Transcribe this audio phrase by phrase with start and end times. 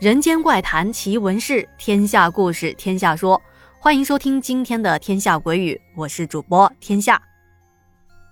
[0.00, 3.38] 人间怪谈奇闻事，天下故事天下说。
[3.78, 7.20] 欢迎收听今天的《天下鬼语》，我是主播天下。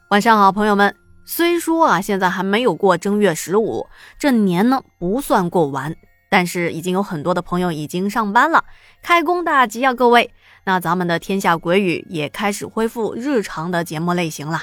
[0.09, 0.96] 晚上好，朋友们。
[1.27, 3.86] 虽说啊，现在还没有过正月十五，
[4.18, 5.95] 这年呢不算过完，
[6.30, 8.64] 但是已经有很多的朋友已经上班了，
[9.02, 10.32] 开工大吉啊，各位！
[10.64, 14.62] 那咱们的《天下鬼语》也开始恢复日常的节目类型了。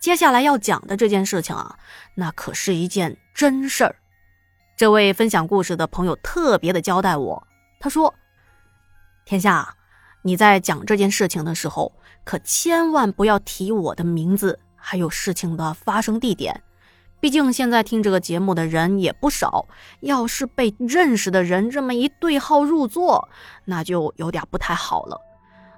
[0.00, 1.76] 接下来要讲的这件事情啊，
[2.16, 3.94] 那可是一件真事儿。
[4.78, 7.48] 这位分享故事的朋友特别的交代我，
[7.80, 8.14] 他说
[9.26, 9.74] ：“天下，
[10.22, 11.90] 你在讲这件事情的时候，
[12.22, 16.62] 可千万不要提我的名字，还有事情的发生地点。
[17.18, 19.66] 毕竟现在听这个节目的人也不少，
[19.98, 23.28] 要是被认识的人这么一对号入座，
[23.64, 25.20] 那就有点不太好了。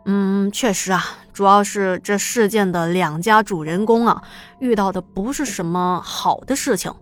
[0.04, 4.22] 嗯，确实啊，主要是这事件的两家主人公啊，
[4.58, 6.94] 遇到的不是什么好的事情。”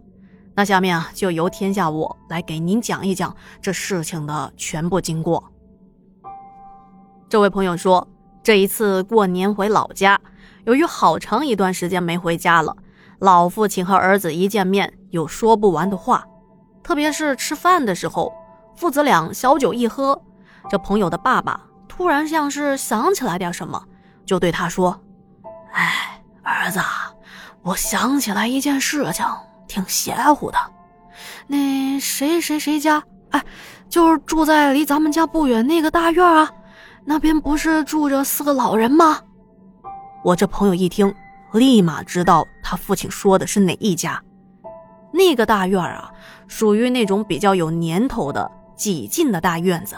[0.58, 5.52] 那下面啊，就由天下我来给您讲一讲这事情的全部经过。
[7.28, 8.08] 这位朋友说，
[8.42, 10.20] 这一次过年回老家，
[10.64, 12.76] 由于好长一段时间没回家了，
[13.20, 16.26] 老父亲和儿子一见面有说不完的话，
[16.82, 18.34] 特别是吃饭的时候，
[18.74, 20.20] 父子俩小酒一喝，
[20.68, 23.80] 这朋友的爸爸突然像是想起来点什么，
[24.26, 25.00] 就对他说
[25.70, 26.80] ：“哎，儿子，
[27.62, 29.24] 我想起来一件事情。”
[29.69, 30.58] 挺邪乎的，
[31.47, 33.44] 那谁谁谁家，哎，
[33.88, 36.50] 就是住在离咱们家不远那个大院啊，
[37.05, 39.20] 那边不是住着四个老人吗？
[40.25, 41.14] 我这朋友一听，
[41.52, 44.20] 立马知道他父亲说的是哪一家。
[45.12, 46.10] 那个大院啊，
[46.48, 49.97] 属于那种比较有年头的几进的大院子，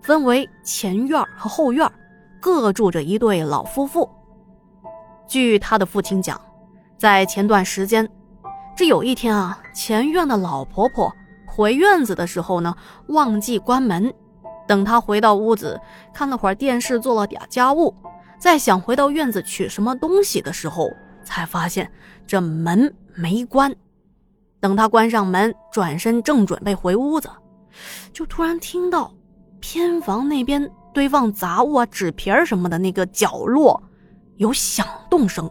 [0.00, 1.90] 分为前院和后院，
[2.40, 4.08] 各住着一对老夫妇。
[5.26, 6.40] 据他的父亲讲，
[6.96, 8.08] 在前段时间。
[8.78, 11.12] 这有一天啊，前院的老婆婆
[11.44, 12.72] 回院子的时候呢，
[13.08, 14.14] 忘记关门。
[14.68, 15.80] 等她回到屋子，
[16.14, 17.92] 看了会儿电视，做了点家务，
[18.38, 20.88] 再想回到院子取什么东西的时候，
[21.24, 21.90] 才发现
[22.24, 23.74] 这门没关。
[24.60, 27.28] 等她关上门，转身正准备回屋子，
[28.12, 29.12] 就突然听到
[29.58, 33.82] 偏房那边堆放杂物啊、纸皮儿什么的那个角落
[34.36, 35.50] 有响动声。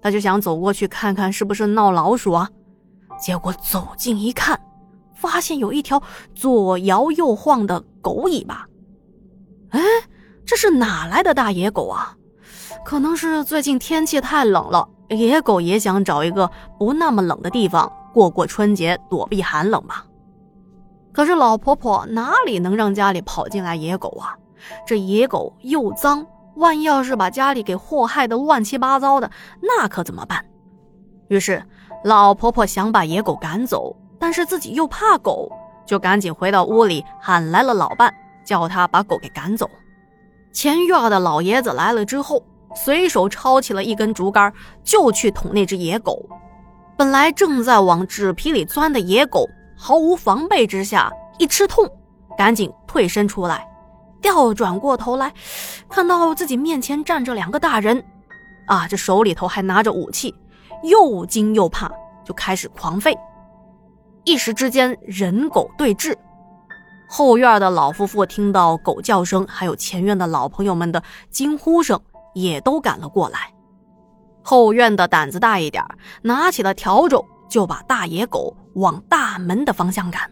[0.00, 2.48] 他就想走过去看看是不是闹老鼠啊，
[3.20, 4.58] 结果走近一看，
[5.14, 6.02] 发现有一条
[6.34, 8.66] 左摇右晃的狗尾巴。
[9.70, 9.80] 哎，
[10.46, 12.16] 这是哪来的大野狗啊？
[12.84, 20.06] 可能是最近天气太冷了，野狗也想找一个不那么冷的地方过过春节，躲避寒冷吧。
[21.12, 24.36] 可是老婆婆哪里能让家里跑进来野狗啊？
[24.86, 26.24] 这野狗又脏。
[26.58, 29.30] 万一要是把家里给祸害的乱七八糟的，
[29.60, 30.44] 那可怎么办？
[31.28, 31.62] 于是
[32.04, 35.50] 老婆婆想把野狗赶走，但是自己又怕狗，
[35.86, 38.12] 就赶紧回到屋里喊来了老伴，
[38.44, 39.68] 叫他把狗给赶走。
[40.52, 42.42] 前院的老爷子来了之后，
[42.74, 44.52] 随手抄起了一根竹竿，
[44.82, 46.28] 就去捅那只野狗。
[46.96, 49.46] 本来正在往纸皮里钻的野狗，
[49.76, 51.88] 毫无防备之下一吃痛，
[52.36, 53.64] 赶紧退身出来。
[54.28, 55.32] 调转过头来，
[55.88, 58.04] 看到自己面前站着两个大人，
[58.66, 60.34] 啊，这手里头还拿着武器，
[60.82, 61.90] 又惊又怕，
[62.26, 63.16] 就开始狂吠。
[64.24, 66.14] 一时之间，人狗对峙。
[67.08, 71.98] 后院的老夫妇听到狗叫声，还有前院的老朋友们的惊呼声，
[72.34, 73.50] 也都赶了过来。
[74.42, 75.82] 后院的胆子大一点，
[76.20, 80.30] 拿起了笤帚，就把大野狗往大门的方向赶。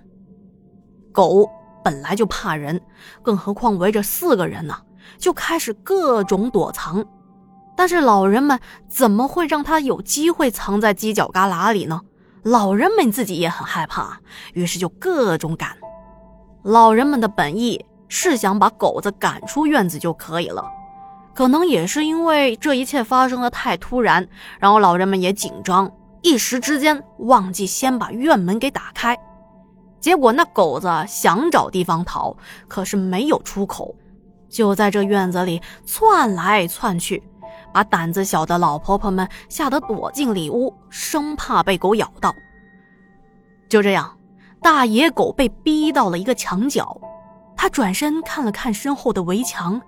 [1.14, 1.48] 狗。
[1.86, 2.80] 本来就怕人，
[3.22, 4.76] 更何况围着四个人呢，
[5.18, 7.06] 就开始各种躲藏。
[7.76, 8.58] 但是老人们
[8.88, 12.00] 怎么会让他有机会藏在犄角旮旯里呢？
[12.42, 14.18] 老人们自己也很害怕，
[14.54, 15.76] 于是就各种赶。
[16.64, 20.64] 老人们的本意是想把狗子赶出院子就可以了，
[21.36, 24.26] 可能也是因为这一切发生的太突然，
[24.58, 25.88] 然后老人们也紧张，
[26.22, 29.16] 一时之间忘记先把院门给打开。
[30.06, 32.36] 结果那狗子想找地方逃，
[32.68, 33.92] 可是没有出口，
[34.48, 37.20] 就在这院子里窜来窜去，
[37.74, 42.32] 把胆子小的老婆婆们吓得躲进里屋，生怕被狗咬到。
[43.68, 44.16] 就这样，
[44.62, 47.00] 大野狗被逼到了一个墙角，
[47.56, 49.82] 他转身看了看身后的围墙，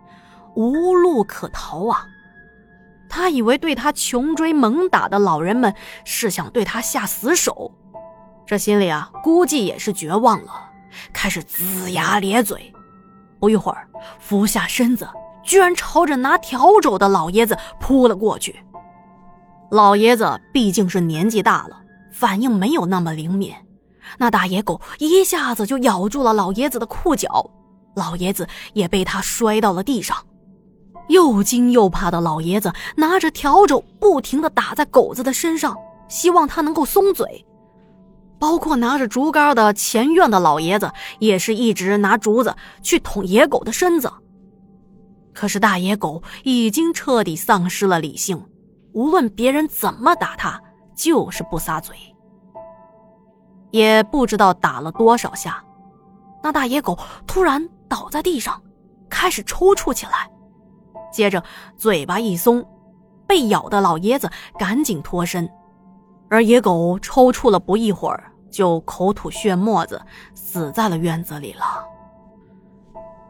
[0.57, 2.05] 无路可逃啊！
[3.09, 5.73] 他以为对他穷追猛打的老人们
[6.05, 7.71] 是想对他下死手。
[8.49, 10.53] 这心里啊，估计也是绝望了，
[11.13, 12.73] 开始龇牙咧嘴。
[13.39, 13.87] 不一会儿，
[14.19, 15.07] 俯下身子，
[15.45, 18.59] 居然朝着拿笤帚的老爷子扑了过去。
[19.71, 21.79] 老爷子毕竟是年纪大了，
[22.11, 23.53] 反应没有那么灵敏，
[24.17, 27.51] 那大野狗一下子就咬住了老爷子的裤脚，
[27.95, 30.17] 老爷子也被他摔到了地上。
[31.09, 35.77] 又惊又怕的老爷子拿着笤帚，不停地打在狗子的身上，
[36.09, 37.45] 希望它能够松嘴。
[38.39, 44.13] 包括拿着竹竿的前院的老爷子，也是一直拿竹子去捅野狗的身子。
[45.35, 48.45] 可是大野狗已经彻底丧失了理性，
[48.93, 50.61] 无论别人怎么打它，
[50.97, 51.97] 就是不撒嘴。
[53.71, 55.63] 也不知道打了多少下，
[56.43, 58.61] 那大野狗突然倒在地上，
[59.09, 60.31] 开始抽搐起来。
[61.13, 61.43] 接着，
[61.77, 62.65] 嘴巴一松，
[63.27, 65.49] 被咬的老爷子赶紧脱身，
[66.29, 70.01] 而野狗抽搐了不一会儿，就口吐血沫子，
[70.35, 71.63] 死在了院子里了。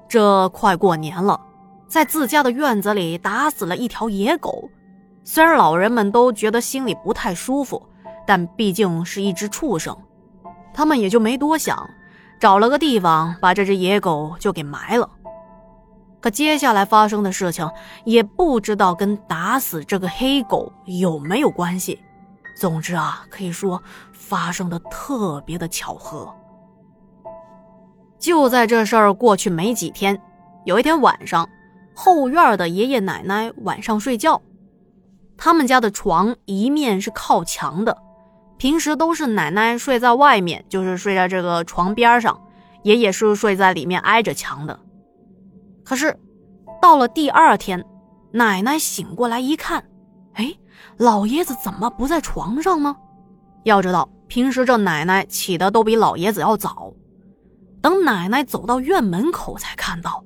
[0.08, 1.40] 这快过年了，
[1.86, 4.68] 在自家的院子里打死了一条野狗，
[5.22, 7.82] 虽然老人们都觉得心里不太舒服，
[8.26, 9.96] 但毕竟是一只畜生，
[10.74, 11.88] 他们也就没多想，
[12.40, 15.08] 找了个地方把这只野狗就给埋了。
[16.20, 17.70] 可接下来发生的事情
[18.04, 22.02] 也不知道跟打死这个黑狗有没有关系。
[22.58, 23.80] 总之啊，可以说
[24.12, 26.34] 发生的特别的巧合。
[28.18, 30.20] 就在这事儿过去没几天，
[30.64, 31.48] 有一天晚上，
[31.94, 34.42] 后院的爷爷奶奶晚上睡觉，
[35.36, 37.96] 他们家的床一面是靠墙的，
[38.56, 42.42] 平时都是奶奶睡在外面，就是睡在这个床边上，
[42.82, 44.80] 爷爷是睡在里面挨着墙的。
[45.84, 46.18] 可是，
[46.82, 47.84] 到了第二天，
[48.32, 49.84] 奶奶醒过来一看，
[50.96, 52.96] 老爷子怎么不在床上呢？
[53.64, 56.92] 要知道，平时这奶奶起的都比老爷子要早。
[57.80, 60.24] 等奶奶走到院门口，才看到，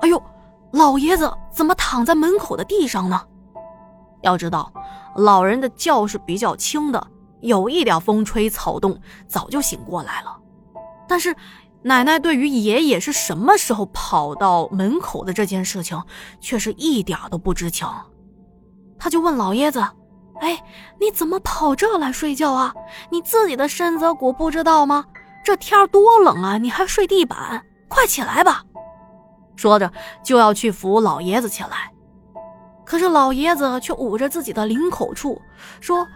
[0.00, 0.22] 哎呦，
[0.72, 3.20] 老爷子怎么躺在门口的地上呢？
[4.22, 4.72] 要知道，
[5.16, 7.06] 老人的觉是比较轻的，
[7.40, 8.98] 有一点风吹草动，
[9.28, 10.36] 早就醒过来了。
[11.08, 11.34] 但是。
[11.82, 16.02] 奶奶对于爷爷是什么时候跑到门口的这件事情，
[16.40, 17.86] 却是一点都不知情。
[18.98, 19.86] 他就问老爷子
[20.40, 20.62] ：“哎，
[21.00, 22.74] 你怎么跑这来睡觉啊？
[23.10, 25.04] 你自己的身子骨不知道吗？
[25.44, 28.62] 这天多冷啊，你还睡地板，快起来吧！”
[29.56, 29.90] 说着
[30.22, 31.92] 就要去扶老爷子起来，
[32.84, 35.40] 可是老爷子却捂着自己的领口处
[35.80, 36.06] 说：“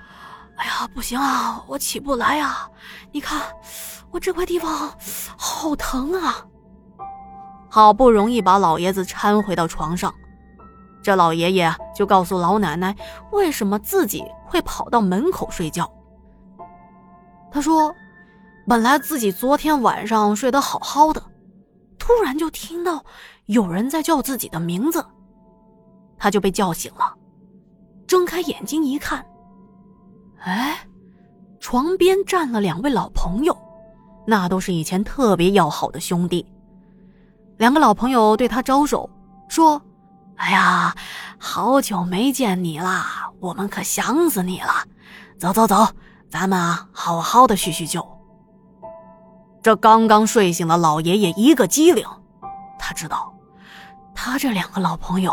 [0.57, 2.69] 哎呀，不行啊，我起不来呀，
[3.13, 3.41] 你看。”
[4.13, 4.93] 我这块地方
[5.39, 6.45] 好疼啊！
[7.69, 10.13] 好不容易把老爷子搀回到床上，
[11.03, 12.95] 这老爷爷就告诉老奶奶
[13.33, 15.91] 为什么自己会跑到门口睡觉。
[17.51, 17.95] 他说
[18.69, 21.23] ：“本来自己昨天晚上睡得好好的，
[21.99, 23.05] 突然就听到
[23.47, 25.05] 有人在叫自己的名字，
[26.17, 27.15] 他就被叫醒了。
[28.07, 29.25] 睁开眼睛一看，
[30.41, 30.79] 哎，
[31.59, 33.57] 床边站了两位老朋友。”
[34.27, 36.47] 那都是以前特别要好的兄弟，
[37.57, 39.09] 两个老朋友对他招手
[39.49, 39.81] 说
[40.41, 40.95] ：“哎呀，
[41.39, 43.05] 好久没见你了，
[43.41, 44.73] 我们可想死你了。
[45.39, 45.87] 走走走，
[46.31, 48.07] 咱们啊好好的叙叙旧。”
[49.63, 52.07] 这刚刚睡醒的老爷爷一个机灵，
[52.79, 53.35] 他知道，
[54.15, 55.33] 他这两个老朋友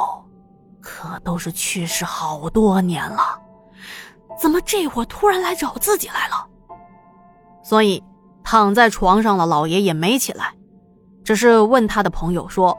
[0.81, 3.39] 可都是去世好多年了，
[4.37, 6.47] 怎么这会儿突然来找自己来了？
[7.63, 8.03] 所以。
[8.49, 10.53] 躺在床上的老爷爷没起来，
[11.25, 12.77] 只是问他的朋友说：“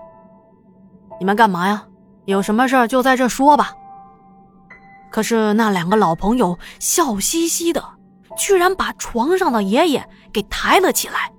[1.20, 1.84] 你们干嘛呀？
[2.28, 3.72] 有什么事就在这说吧。”
[5.10, 7.82] 可是那两个老朋友笑嘻嘻的，
[8.36, 11.32] 居然把床上的爷爷给抬了起来，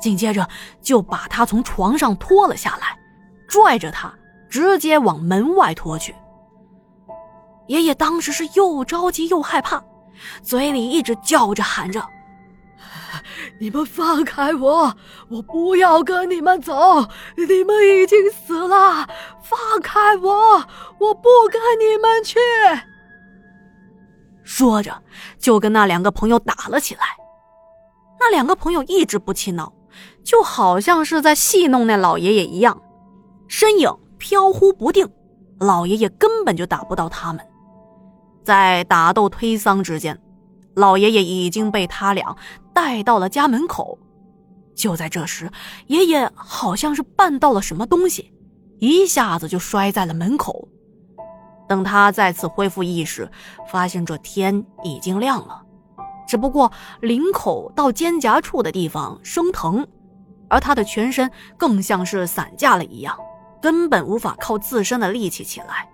[0.00, 0.46] 紧接着
[0.82, 2.98] 就把他从床上拖了下来，
[3.46, 4.12] 拽着他
[4.50, 6.12] 直接往门外拖去。
[7.68, 9.80] 爷爷当时是又着急又害怕，
[10.42, 12.04] 嘴里一直叫着喊着。
[13.58, 14.94] 你们放开我！
[15.28, 16.74] 我不要跟你们走，
[17.36, 19.08] 你们已经死了。
[19.42, 20.56] 放开我！
[20.98, 22.38] 我不跟你们去。
[24.44, 25.02] 说着，
[25.38, 27.00] 就跟那两个朋友打了起来。
[28.20, 29.72] 那两个朋友一直不气恼，
[30.22, 32.80] 就好像是在戏弄那老爷爷一样，
[33.48, 35.08] 身影飘忽不定，
[35.60, 37.44] 老爷爷根本就打不到他们。
[38.44, 40.20] 在打斗推搡之间。
[40.76, 42.36] 老爷爷已经被他俩
[42.74, 43.98] 带到了家门口，
[44.74, 45.50] 就在这时，
[45.86, 48.30] 爷爷好像是绊到了什么东西，
[48.78, 50.68] 一下子就摔在了门口。
[51.66, 53.28] 等他再次恢复意识，
[53.68, 55.62] 发现这天已经亮了，
[56.28, 59.84] 只不过领口到肩胛处的地方生疼，
[60.48, 63.18] 而他的全身更像是散架了一样，
[63.62, 65.88] 根本无法靠自身的力气起来。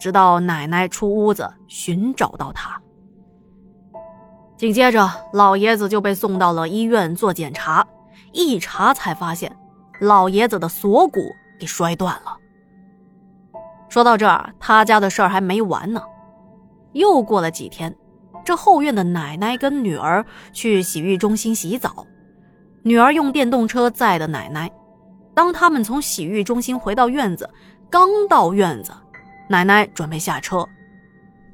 [0.00, 2.81] 直到奶奶出屋子寻找到他。
[4.62, 7.84] 紧接着，老爷子就被送到了医院做检查，
[8.30, 9.52] 一查才发现，
[9.98, 11.20] 老爷子的锁骨
[11.58, 12.36] 给摔断了。
[13.88, 16.00] 说到这儿，他家的事儿还没完呢。
[16.92, 17.92] 又过了几天，
[18.44, 22.06] 这后院的奶奶跟女儿去洗浴中心洗澡，
[22.84, 24.70] 女儿用电动车载的奶奶。
[25.34, 27.50] 当他们从洗浴中心回到院子，
[27.90, 28.92] 刚到院子，
[29.48, 30.64] 奶奶准备下车。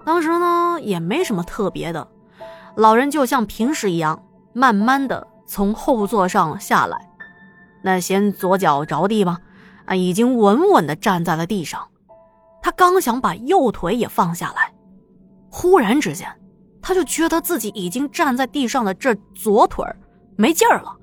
[0.05, 2.07] 当时呢也没什么特别的，
[2.78, 7.11] 老人就像平时一样，慢慢的从后座上下来。
[7.82, 9.40] 那先左脚着地吧？
[9.87, 11.88] 啊，已经稳稳的站在了地上。
[12.62, 14.73] 他刚想把右腿也放下来，
[15.50, 16.28] 忽然之间，
[16.80, 19.85] 他就觉得自己已经站在地上的这左腿
[20.37, 20.97] 没劲儿了，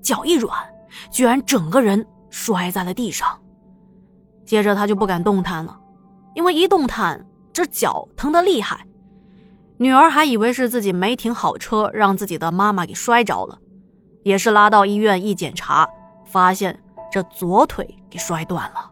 [0.00, 0.56] 脚一软，
[1.10, 2.06] 居然整个人。
[2.28, 3.40] 摔在了地上，
[4.44, 5.74] 接着他就不敢动弹了，
[6.34, 8.86] 因为一动弹，这脚疼得厉害。
[9.78, 13.58] 女儿还以为是自己没停好车，让自己的妈妈给摔着了，
[14.22, 15.86] 也是拉到医院一检查，
[16.24, 16.78] 发现
[17.12, 18.90] 这左腿给摔断了。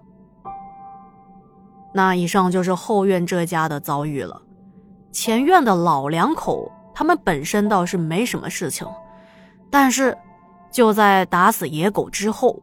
[1.95, 4.43] 那以上就是后院这家的遭遇了。
[5.11, 8.87] 前院的老两口，他们本身倒是没什么事情，
[9.71, 10.17] 但是
[10.71, 12.61] 就在打死野狗之后。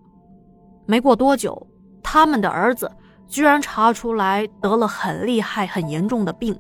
[0.85, 1.65] 没过多久，
[2.03, 2.91] 他们的儿子
[3.27, 6.59] 居然查出来得了很厉害、很严重的病，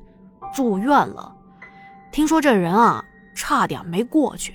[0.53, 1.35] 住院了。
[2.11, 3.03] 听说这人啊，
[3.33, 4.53] 差点没过去。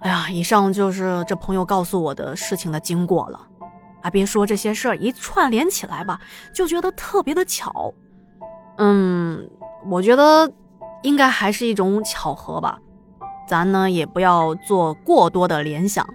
[0.00, 3.46] 哎呀，以上就是这朋友告诉我的事情的经过了。
[4.02, 6.18] 啊，别说这些事儿一串联起来吧，
[6.54, 7.92] 就觉得特别的巧。
[8.78, 9.48] 嗯，
[9.86, 10.50] 我觉得
[11.02, 12.78] 应该还是一种巧合吧。
[13.46, 16.08] 咱呢也不要做过多的联想。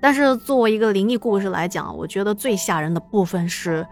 [0.00, 3.84] 但是作为一个灵异故事来讲，我觉得最吓人的部分是，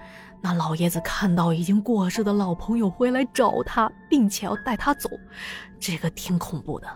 [0.44, 5.08] 那老爷子看到已经过世的老朋友回来找他，并且要带他走，
[5.80, 6.86] 这个挺恐怖的。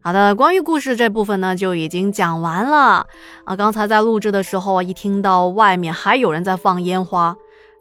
[0.00, 3.06] 好的，关于故事这部分呢就已经讲完了
[3.44, 3.54] 啊。
[3.54, 7.36] 刚才在录制的时候啊，一听到外面还有人在放烟花，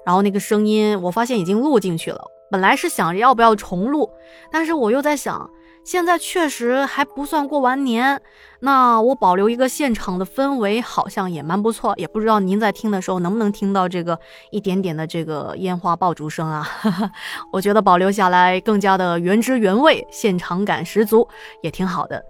[0.06, 2.22] 然后那个声音，我发现已经录进去了。
[2.52, 4.10] 本来是想着要不要重录，
[4.52, 5.50] 但是我又在想。
[5.88, 8.22] 现在确实还不算过完年，
[8.60, 11.94] 那我保留一个现场的氛围，好像也蛮不错。
[11.96, 14.20] 也不知道您在听的时候能不能听到这个
[14.52, 16.68] 一点点的这个烟花爆竹声啊？
[17.54, 21.26] 我觉得保留下来更加的原汁原味，现场感十足，
[21.62, 22.22] 也挺好的。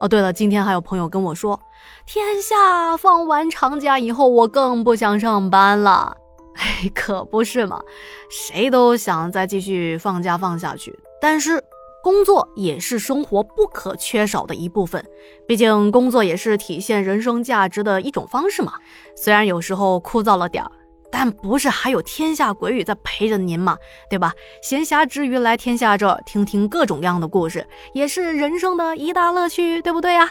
[0.00, 1.60] 哦，对了，今天还有朋友跟我说，
[2.04, 6.16] 天下放完长假以后，我更不想上班了。
[6.56, 7.80] 哎，可不是嘛，
[8.28, 11.62] 谁都想再继续放假放下去，但是。
[12.02, 15.04] 工作也是生活不可缺少的一部分，
[15.46, 18.72] 毕竟工作也是体现人生价值的一种方式嘛。
[19.16, 20.70] 虽然有时候枯燥了点儿，
[21.10, 23.76] 但不是还有天下鬼语在陪着您嘛？
[24.10, 24.32] 对吧？
[24.62, 30.28] 闲暇之余来天下这儿听听各种各样的故事，也是人生的一大乐趣，对不对呀？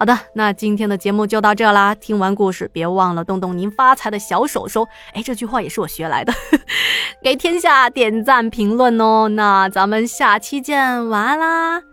[0.00, 1.94] 好的，那今天的节目就到这啦。
[1.94, 4.88] 听完故事，别忘了动动您发财的小手手。
[5.12, 6.32] 哎，这句话也是我学来的，
[7.22, 9.28] 给天下点赞评论哦。
[9.28, 11.89] 那咱们下期见，晚安啦。